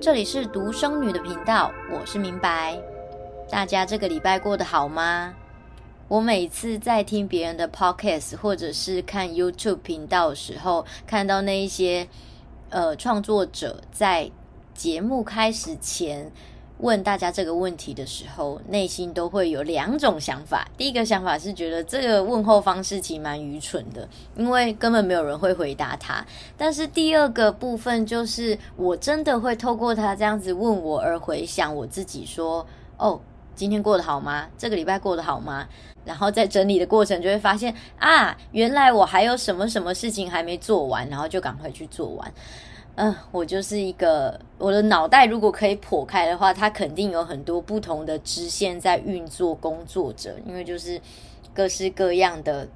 [0.00, 2.76] 这里是独生女的频道，我是明白。
[3.50, 5.34] 大家这个礼拜过得好吗？
[6.08, 12.06] 我每次在听别人的 podcast 或者是看 YouTube 频道的时候，看到那一些
[12.70, 14.30] 呃创作者在
[14.74, 16.32] 节目开始前。
[16.82, 20.68] 问大家这个问题的时候，内心都会有两种想法。
[20.76, 26.26] 第一个想法是觉得这个问候方式其实蛮愚蠢的，因为根本没有人会回答他。
[26.56, 32.66] 但是第二个部分就是，我真的会透过他这样子问我而回想我自己说
[32.98, 33.20] ：“哦，
[33.54, 34.48] 今天过得好吗？
[34.58, 35.68] 这个礼拜过得好吗？”
[36.04, 42.32] 然后在整理的过程就会发现啊，原来我还有什么什么事情还没做完，然后就赶快去做完。
[42.94, 51.00] 嗯、我就是一个，我的脑袋如果可以破开的话，它肯定有很多不同的支线在运作工作着，因为就是
[51.54, 52.68] 各式各样的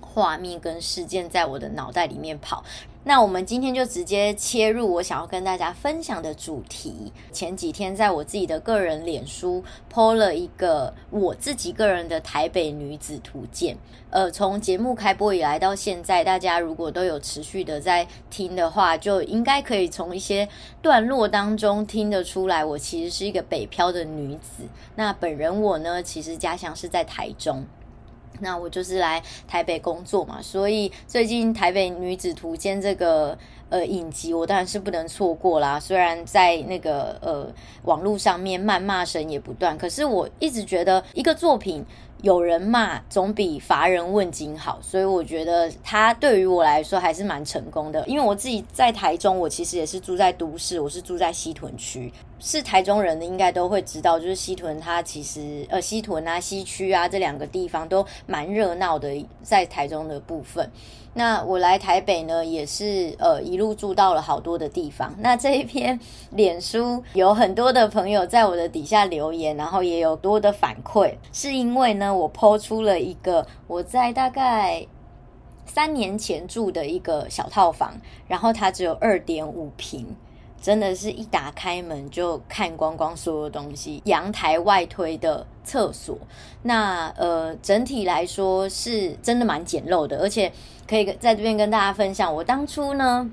[0.00, 2.64] 画面跟事件在我的脑袋里面跑。
[3.02, 7.10] 那我们今天就直接切入我想要跟大家分享的主题。
[7.32, 13.74] 前几天在我自己的个人脸书 po 了一个我自己个人的台北女子图鉴。
[14.10, 20.46] 呃，从节目开播以来到现在，大家如果都有持续的在听的话，就应该可以从一些
[20.82, 24.64] 段落当中听得出来，我其实是一个北漂的女子。
[24.96, 27.64] 那本人我呢，其实家乡是在台中。
[28.38, 33.36] 那我就是来台北工作嘛，所以最近《台北女子图鉴》这个
[33.68, 35.78] 呃影集，我当然是不能错过啦。
[35.80, 37.52] 虽然在那个呃
[37.84, 41.84] 网络上面谩骂声也不断，可是我一直觉得一个作品。
[42.22, 48.06] 有人骂总比乏人问津好，所以我觉得它对于我来说还是蛮成功的。
[48.06, 60.68] 因为我自己在台中，我其实也是住在都市，我是住在西屯区，是台中人的应该都会知道，就是西屯它其实呃西屯啊西区啊这两个地方都蛮热闹的，在台中的部分。
[61.12, 65.14] 那我来台北呢，也是呃一路住到了好多的地方。
[65.18, 65.98] 那这一篇
[66.30, 74.86] 脸书有很多的朋友在我的底下留言，然后也有多的反馈，是因为呢我抛出了一个我在大概
[75.66, 80.06] 三年前住的一个小套房，然后它只有二点五平。
[80.60, 86.18] 真的是一打开门就看光光所有东西，阳台外推的厕所，
[86.62, 90.52] 那呃整体来说是真的蛮简陋的，而且
[90.86, 93.30] 可以在这边跟大家分享，我当初呢。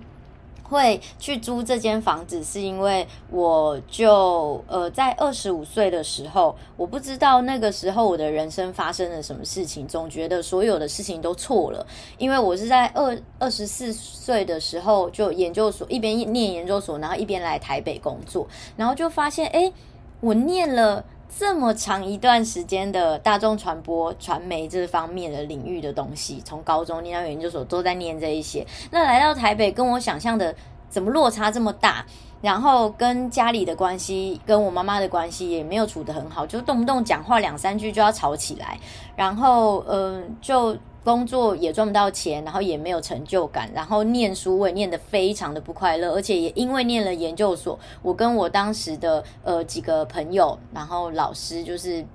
[0.69, 11.85] 会去租这间房子，是因为我就呃在二十五岁的时候，我不知道那个时候我的人生发生了什么事情，总觉得所有的事情都错了。
[12.17, 19.71] 因为我是在二二十四岁的时候就研究所一边念研究所，然后一边来台北工作，然后就发现，诶，
[20.19, 21.03] 我念了。
[21.29, 28.65] 这么长一段时间的大众传播、传媒这方面的领域的东西，从高中念到研究所都在念这一些。
[28.91, 30.55] 那来到台北，跟我想象的
[30.89, 32.05] 怎么落差这么大？
[32.41, 38.79] 然后跟家里的关系，跟我妈妈的关系也没有处得很好，就动不动讲话两三句就要吵起来。
[39.15, 40.77] 然后，嗯、就。
[41.07, 52.05] 工作也赚不到钱，然后也没有成就感，然后念书我也念得非常的不快乐，而且也因为念了研究所，我跟我当时的呃几个朋友，然后老师就是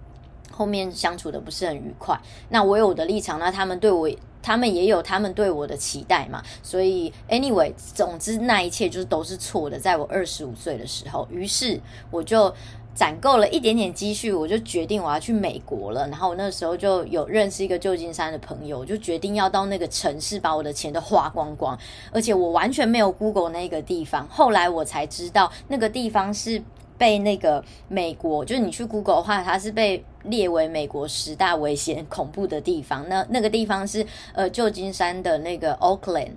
[0.50, 2.20] 后面相处的不是很愉快。
[2.50, 4.10] 那我有我的立场，那他们对我，
[4.42, 6.42] 他们也有他们对我的期待嘛。
[6.62, 9.78] 所以 anyway，总之那一切就是都是错的。
[9.78, 12.54] 在我二十五岁的时候，于是我就。
[12.94, 16.06] 攒够了一点点积蓄，我就决定我要去美国了。
[16.08, 21.78] 然后我那时候就有认识一个旧金山的朋友，我就决定要到那个城市把我的钱都花光光。
[22.12, 26.62] 而且我完全没有 Google 那个地方，后来我才知道那个地方是
[26.98, 33.08] 被那个美国，就是你去 Google 的话，它是被列为美国十大危险恐怖的地方。
[33.08, 36.32] 那那个地方是呃旧金山的那个 Oakland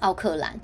[0.00, 0.58] 奥克兰。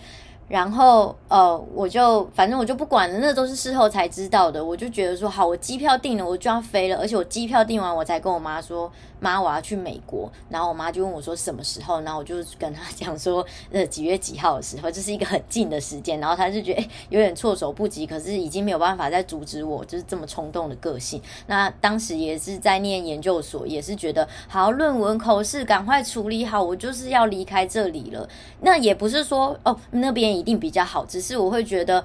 [0.49, 4.65] 然后，呃，我就反正我就不管了，那都是事后才知道的。
[4.65, 6.97] 我就觉得说，好，我机票订了，我就要飞了。
[6.99, 10.31] 而且我机票订完，我才跟我妈说，妈，我要去美国。
[10.49, 16.21] 然后我妈就问我说什么时候，然后我就跟她讲说，呃，几月几号的时候，这是一个很近的时间。
[16.21, 21.21] 然后她就觉得，有点措手不及，可是已经没有办法再阻止我，就是这么冲动的个性。
[21.49, 28.29] 那当时也是在念研究所，也是觉得，好，论文口试赶快处理好，我就是要离开这里了。
[28.61, 30.36] 那也不是说，哦，那边。
[30.37, 32.05] 一定比较好，只是我会觉得，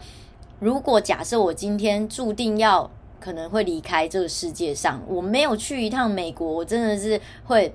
[0.59, 2.89] 如果假设我今天注定要
[3.19, 7.73] 可能会离开这个世界上，我没有去一趟美国，我真的是会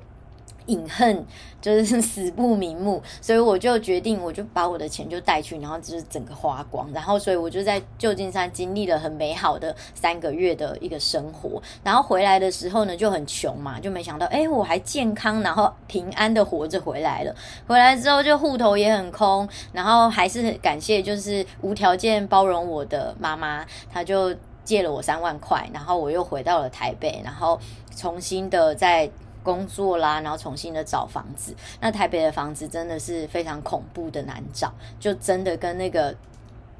[0.67, 1.25] 隐恨
[1.61, 17.35] 就是死不瞑目，所以我就决定，我就把我的钱就带去，然后就是整个花光，然后所以我就在旧金山经历了很美好的三个月的一个生活，然后回来的时候呢就很穷嘛，就没想到哎我还健康，然后平安的活着回来了，
[17.67, 24.33] 回来之后就户头也很空，然后还是很感谢就是无条件包容我的妈妈，她就
[24.63, 27.59] 借了我三万块，然后我又回到了台北，然后
[27.97, 29.11] 重新的在。
[29.47, 31.55] 工作啦，然后重新的找房子。
[31.81, 36.13] 那台北的房子真的是非常恐怖的难找，就真的跟那个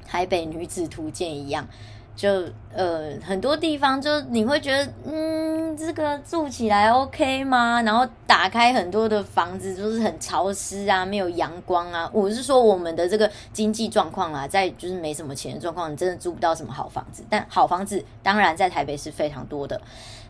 [0.05, 1.65] 台北女子图鉴一样，
[2.13, 2.43] 就
[2.73, 7.81] 呃很多地方就你会觉得，嗯，这个住起来 OK 吗？
[7.83, 12.09] 然后打开很多的房子就是很潮湿啊，没有阳光啊。
[12.11, 17.23] 我是说我们的这个经济状况啊，在就是没什么钱的状况，你真的租不到什么好房子。
[17.29, 19.79] 但好房子当然在台北是非常多的。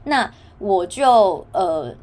[0.04, 1.96] 那我就呃。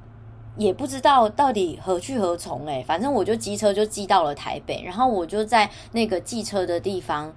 [0.56, 7.32] 也不知道到底何去何从哎，反正我就机车就寄到了台北，然后我就在那个寄车的地方，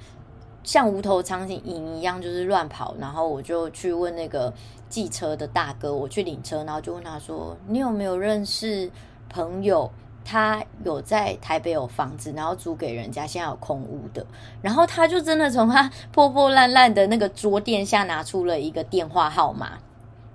[0.63, 1.59] 像无头苍蝇
[1.95, 4.53] 一样就是乱跑，然后我就去问那个
[4.87, 8.91] 寄车的大哥，我去领车，然后就问他说：“你有没有认识
[9.29, 9.89] 朋友，
[10.23, 14.25] 他有在台北有房子，然后租给人家，现在有空屋的？”
[14.61, 19.79] 然后他就真的从他破破烂烂的那个桌垫下拿出了一个电话号码。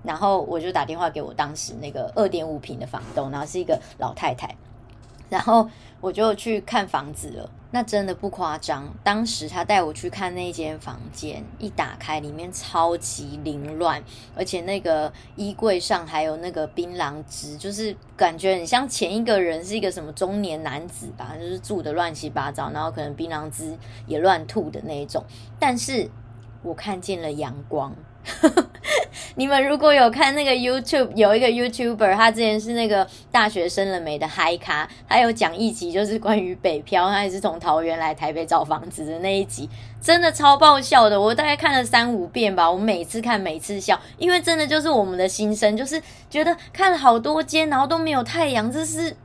[0.02, 4.56] 然后我就打电话给我当时那个二点五平的房东，然后是一个老太太，
[5.28, 5.68] 然后
[6.00, 7.50] 我就去看房子了。
[7.74, 14.02] 那真的不夸张，当时他带我去看那间房间，一打开里面超级凌乱，
[14.36, 23.74] 而且那个衣柜上还有那个槟榔汁，就是感觉很像前一个人是一个什么中年男子吧，就是住的乱七八糟，然后可能槟榔汁
[24.06, 25.24] 也乱吐的那一种。
[25.58, 26.10] 但是
[26.62, 27.94] 我看见了阳光。
[29.34, 39.68] 你们如果有看那个 YouTube，有一个 YouTuber，他之前是那个大学生了没的嗨咖，他有讲一集就是关于北漂，他也是从桃园来台北找房子的那一集，
[40.00, 49.16] 真的超爆笑的，我大概看了三五遍吧，我每次看每次笑，因为真的就是我们的心声，就是觉得看了好多间，然后都没有太阳，这是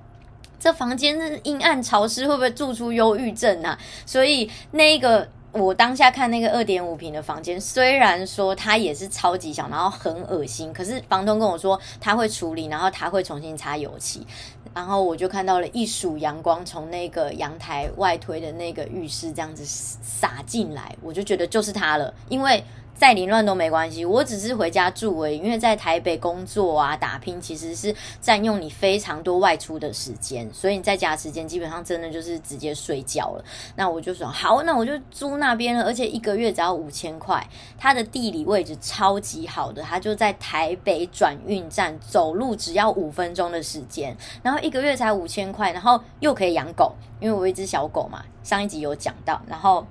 [0.59, 3.77] 这房间是阴暗潮湿，会不会住出忧郁症啊？
[4.05, 5.27] 所以那个。
[5.57, 14.25] 我当下看那个二点五平的房间，虽然说它也是超级小，然后很恶心，可是房东跟我说他会处理，然后他会重新擦油漆，
[14.73, 22.63] 然后我就看到了一束阳光从那个阳台外推的那个浴室这样子洒进来，我就觉得就是它了，因为。
[22.97, 25.37] 再凌乱都没关系，我只是回家住而已。
[25.37, 33.45] 因为在台北工作啊、打拼，其实是占用你非常多外出的时间，所以你在家时间基本上真的就是直接睡觉了。
[33.75, 37.47] 那我就说好，那我就租那边了，而且一个月只要五千块。
[37.77, 49.85] 它的地理位置超级好的，它就在台北转运站，走路只要五分钟的时间，然后一个月才五千块，然后又可以养狗，因为我有一只小狗嘛，上一集有讲到，然后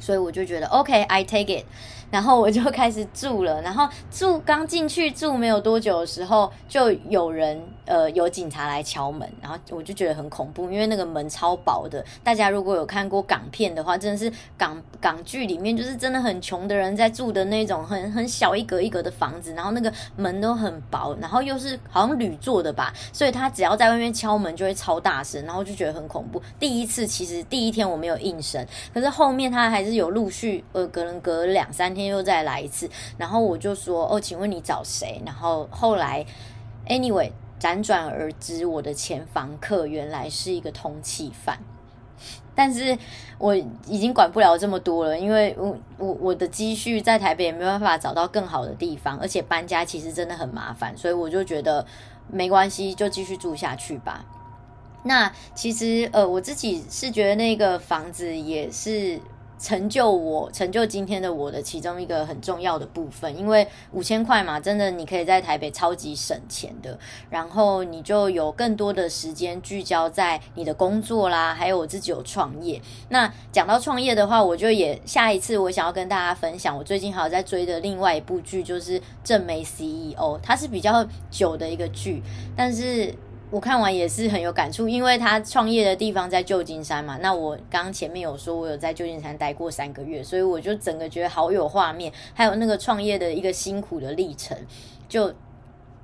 [0.00, 1.64] 所以我就觉得 OK，I take it。
[2.14, 12.04] 然后我就开始住了，然后住刚进去住没有多久的时候，就有人呃有警察来敲门，然后我就觉得很恐怖，因为那个门超薄的。
[12.22, 26.40] 大家如果有看过港片的话，真的是港港剧里面就是真的很穷的人在住的那种很很小一格一格的房子，然后那个门都很薄，然后又是好像铝做的吧，所以他只要在外面敲门就会超大声，然后就觉得很恐怖。
[26.60, 28.64] 第一次其实第一天我没有应声，
[28.94, 32.03] 可是后面他还是有陆续呃可能隔两三天。
[32.06, 36.24] 又再来一次，然后我就说：“哦，请问你找谁？”然后后来
[36.88, 37.30] ，anyway，
[37.60, 41.58] 辗转而知，我的前房客原来是一个通缉犯。
[42.54, 42.96] 但是
[43.38, 51.84] 我已经管不了这么多了，因为我我我的积蓄在台北也没办法找到更好的地方，而且搬家其实真的很麻烦，所以我就觉得
[52.28, 54.24] 没关系，就继续住下去吧。
[55.02, 59.20] 那其实呃，我自己是觉得那个房子也是。
[59.64, 66.98] 成就我，成就今天的我的其中一个很重要的部分，因为五千块嘛，真的你可以在台北超级省钱的，
[67.30, 72.78] 然后你就有更多的时间聚焦在你的工作啦，还有我自己有创业。
[73.08, 82.22] 那讲到创业的话，我就也下一次我想要跟大家分享，我最近还有在追的另外一部剧，就是《正妹 CEO》，它是比较久的一个剧，
[82.54, 83.14] 但是。
[83.54, 87.16] 我看完也是很有感触，因为他创业的地方在旧金山嘛。
[87.22, 94.58] 那我刚前面有说，我有在旧金山待过三个月，所以我就整个觉得好有画面，还有那个创业的一个辛苦的历程，
[95.08, 95.32] 就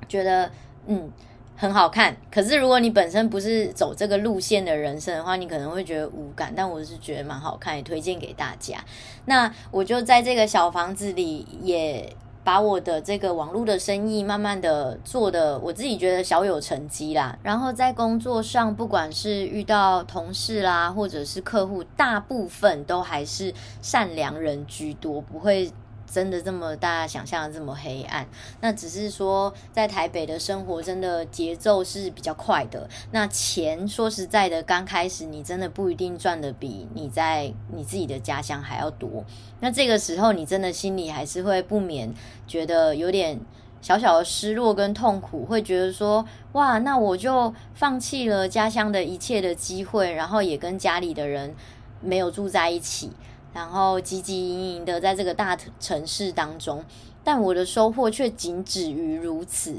[0.09, 0.49] 觉得
[0.87, 1.11] 嗯
[1.57, 2.16] 很好看。
[2.30, 6.52] 可是如果你本身不是走这个路线的人生的话，你可能会觉得无感。
[6.54, 8.76] 但我是觉得蛮好看，也推荐给大家。
[9.25, 12.14] 那我就在这个小房子里也。
[12.50, 17.38] 把我的这个网络的生意慢慢的做的，我自己觉得小有成绩啦。
[17.45, 25.71] 然后在工作上，不管是遇到同事啦，或者是客户，大部分都还是善良人居多，不会。
[26.12, 28.26] 真的这么大家想象的这么黑暗？
[28.61, 32.88] 那只是说，在台北的生活真的节奏是比较快的。
[33.12, 39.25] 那钱说实在的，刚开始你真的不一定赚得比你在你自己的家乡还要多。
[39.61, 42.12] 那这个时候，你真的心里还是会不免
[42.49, 43.38] 觉得有点
[43.81, 51.55] 小小的失落跟痛苦，会觉得说：哇，那我就放弃了家乡的一切的机会，然后也跟家里的人
[52.00, 53.12] 没有住在一起。
[53.52, 56.85] 然后汲汲营营的在这个大城市当中，
[57.25, 59.76] 但我的收获却仅止于如此。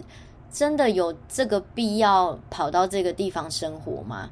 [0.51, 4.29] 真的有这个必要跑到这个地方生活吗？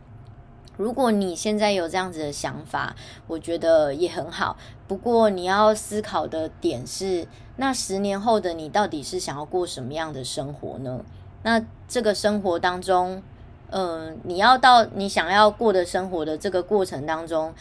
[0.75, 2.93] 如果你现在有这样子的想法，
[3.27, 4.57] 我觉得也很好。
[4.85, 10.99] 不过你要思考的点是，那十年后的你到底是想要过什么样的生活呢？
[11.43, 13.23] 那这个生活当中，
[13.69, 17.53] 嗯、呃，你要到你想要过的生活的这个过程当中。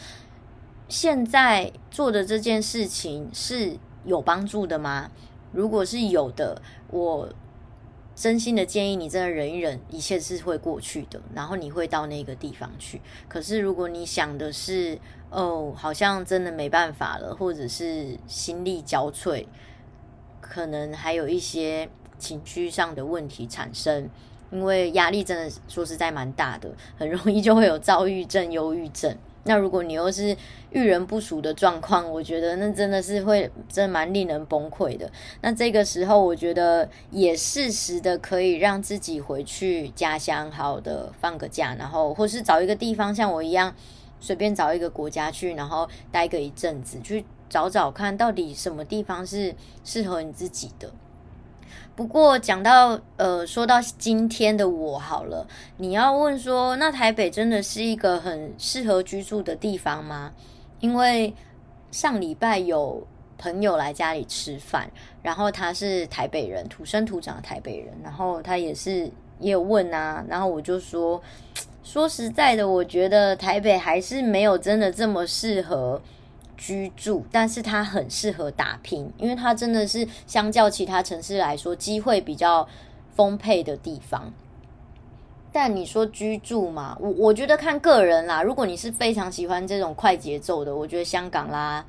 [0.89, 5.11] 现在做的这件事情是有帮助的吗？
[5.51, 7.29] 如果是有的，我
[8.15, 12.99] 真心的建议你，真的忍一忍，一切是会过去的，然后你会到那个地方去。
[13.27, 19.45] 可是如果你想的是，哦，好像真的没办法了，或者是心力交瘁，
[20.41, 24.09] 可能还有一些情绪上的问题产生，
[24.51, 29.15] 因为压力真的说实在蛮大的，很容易就会有躁郁症、忧郁症。
[29.43, 30.35] 那如果你又是
[30.71, 35.09] 遇人不淑的状况，我觉得那真的是会真蛮令人崩溃的。
[35.41, 43.73] 那这个时候，我觉得也适时的可以让自己回去家乡，好好的放个假，然后或是找一个地方，像我一样
[44.19, 50.91] 随便找一个国家去，然后待个一阵子，去找找看到底什么地方是适合你自己的。
[51.95, 55.45] 不过讲到呃，说到今天的我好了，
[55.77, 60.31] 你要问说，那台北真的是一个很适合居住的地方吗？
[60.79, 61.33] 因为
[61.91, 63.05] 上礼拜有
[63.37, 64.89] 朋友来家里吃饭，
[65.21, 71.21] 然后他是台北人，土生土长的台北人，然后他也是也有问啊，然后我就说，
[71.83, 76.01] 说实在的，我觉得台北还是没有真的这么适合。
[76.59, 82.67] 居住，但是它很适合打拼，因为它真的是相较其他城市来说，机会比较
[83.15, 84.33] 丰沛的地方。
[85.53, 88.43] 但你说居住嘛，我我觉得看个人啦。
[88.43, 91.85] 如果你是非常喜欢这种快节奏的，我觉得香港啦。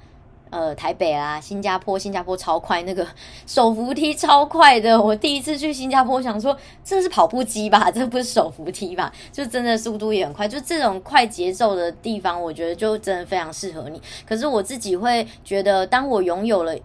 [0.50, 3.06] 呃，台北啊，新加坡，新加坡超快，那个
[3.46, 5.00] 手扶梯超快的。
[5.00, 9.12] 我第一次去新加坡，想说这是跑步机吧，这不是手扶梯吧？
[9.30, 10.48] 就真的速度也很快。
[10.48, 14.02] 就这种快节奏的地方，我觉得就真的非常适合你。
[14.28, 16.76] 可是我自己会觉得，当我拥有了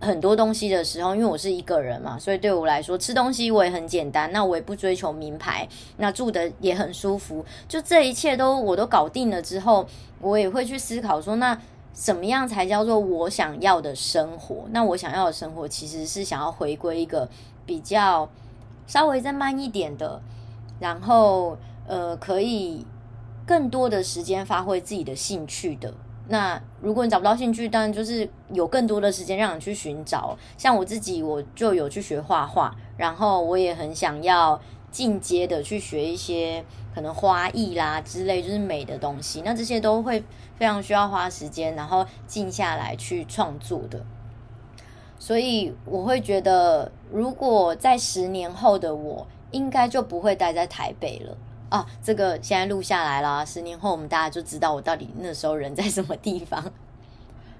[0.00, 5.66] 很多东西的时候，因为我是一个人嘛，所以对我来说，吃东西我也很简单，那我也不追求名牌，
[5.96, 7.42] 那住的也很舒服。
[7.66, 9.86] 就这一切都我都搞定了之后，
[10.20, 11.58] 我也会去思考说，那。
[11.94, 14.64] 什么样才叫做我想要的生活？
[14.70, 17.28] 那我想要的生活其实是想要回归一个
[17.64, 18.28] 比较
[18.86, 20.20] 稍微再慢一点的，
[20.80, 22.84] 然后呃可以
[23.46, 25.94] 更多的时间发挥自己的兴趣的。
[26.26, 30.36] 那如果你找不到兴趣，当然就是有更多的时间让你去寻找。
[30.58, 34.60] 像我自己，我就有去学画画，然后我也很想要。
[34.94, 40.22] 进阶的去学一些可能花艺啦之类，就是美的东西，那这些都会
[40.56, 44.00] 非常需要花时间，然后静下来去创作的。
[45.18, 51.36] 所以我会觉得，如果在十年后的我，应该就不会待在台北了
[51.70, 51.84] 啊。
[52.00, 56.72] 这个现在录下来啦，十年后我们大家就知道我到底那时候人在什么地方。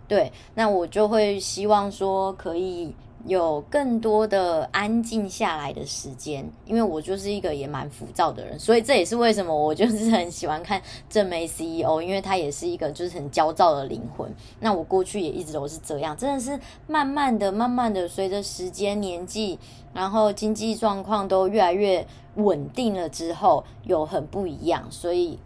[0.06, 2.94] 对，那我就会希望说可以。
[3.26, 14.30] 有更多的安静下来的时间，因为我就是一个也蛮浮躁的人，所以这也是为什么我就是很喜欢看正妹 CEO，因为他也是一个就是很焦躁的灵魂。
[14.60, 19.58] 那我过去也一直都是这样，真的是慢慢的、慢慢的，随着时间、年纪，
[19.94, 24.86] 然后经济状况都越来越稳定了之后，有很不一样。
[24.90, 25.38] 所以，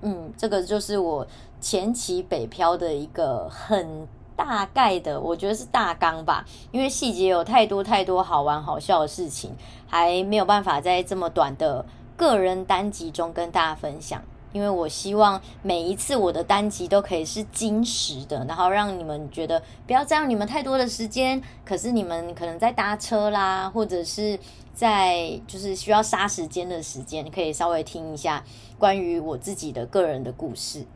[0.00, 1.26] 嗯，这个就是我
[1.60, 4.08] 前期北漂的一个很。
[4.36, 9.50] 大概的，我觉得是大纲吧，因为细节有太多太多好玩好笑的事情，
[9.88, 11.84] 还没有办法在这么短的
[12.16, 14.22] 个人单集中跟大家分享。
[14.52, 21.42] 因为我希望每一次我的单集都可以是金石的，然后让你们觉得不要占用你们太多的时间。
[21.62, 24.38] 可是你们可能在搭车啦，或者是
[24.72, 28.42] 在就是需要杀时间的时间，可以稍微听一下
[28.78, 30.86] 关于我自己的个人的故事。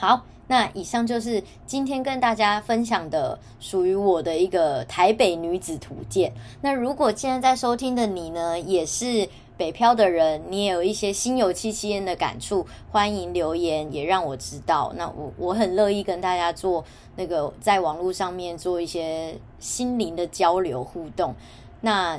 [0.00, 6.32] 好，那以上就是今天跟大家分享的属于我的一个台北女子图鉴。
[6.60, 14.92] 那如果现在在收听的你呢，也是北漂的人，你也有一些心有戚戚焉的感触，欢迎留言，也让我知道。
[14.96, 16.84] 那我我很乐意跟大家做
[17.16, 21.34] 那个在网络上面做一些心灵的交流互动。
[21.80, 22.16] 那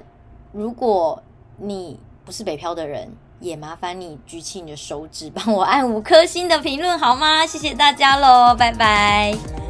[0.51, 1.23] 如果
[1.55, 3.09] 你不是北漂的人，
[3.39, 7.45] 也麻烦你举起你的手指，帮我按五颗星的评论好吗？
[7.45, 9.68] 谢谢大家喽，拜拜。